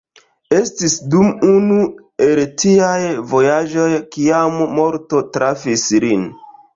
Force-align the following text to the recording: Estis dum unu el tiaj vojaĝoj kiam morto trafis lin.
Estis 0.59 0.93
dum 1.15 1.27
unu 1.49 1.75
el 2.27 2.41
tiaj 2.63 2.95
vojaĝoj 3.33 3.85
kiam 4.17 4.57
morto 4.79 5.21
trafis 5.37 5.85
lin. 6.07 6.25